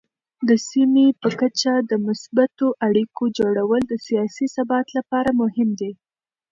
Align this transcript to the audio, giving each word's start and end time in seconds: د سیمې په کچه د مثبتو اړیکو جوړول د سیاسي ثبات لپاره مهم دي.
د 0.47 0.49
سیمې 0.69 1.07
په 1.21 1.29
کچه 1.39 1.73
د 1.89 1.91
مثبتو 2.07 2.67
اړیکو 2.87 3.23
جوړول 3.37 3.81
د 3.87 3.93
سیاسي 4.07 4.45
ثبات 4.55 4.87
لپاره 4.97 5.29
مهم 5.41 5.69
دي. 5.79 5.91